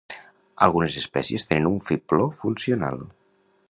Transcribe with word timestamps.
Algunes 0.67 0.97
espècies 1.03 1.47
tenen 1.51 1.69
un 1.75 1.79
fibló 1.91 2.27
funcional. 2.45 3.03